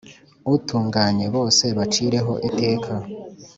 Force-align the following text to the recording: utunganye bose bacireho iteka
utunganye 0.55 1.25
bose 1.35 1.65
bacireho 1.77 2.33
iteka 2.47 2.93